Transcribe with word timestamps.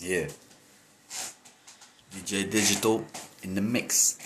Yeah. 0.00 0.28
DJ 2.14 2.48
Digital 2.50 3.04
in 3.42 3.54
the 3.54 3.60
mix. 3.60 4.16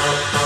Bye. 0.00 0.39